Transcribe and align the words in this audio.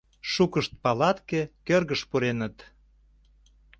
Шукышт 0.31 0.71
палатке 0.83 1.41
кӧргыш 1.67 2.01
пуреныт. 2.09 2.55